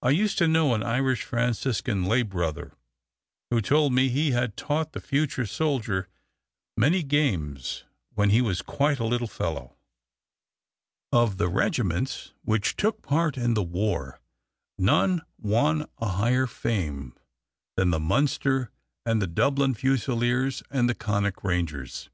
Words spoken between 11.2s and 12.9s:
the regiments which